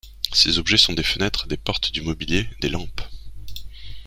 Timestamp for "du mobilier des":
1.91-2.69